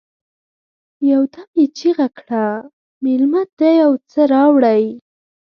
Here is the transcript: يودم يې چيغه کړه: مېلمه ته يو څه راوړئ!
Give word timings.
يودم 1.09 1.49
يې 1.59 1.65
چيغه 1.77 2.07
کړه: 2.17 2.45
مېلمه 3.03 3.43
ته 3.57 3.67
يو 3.81 3.91
څه 4.09 4.21
راوړئ! 4.33 4.83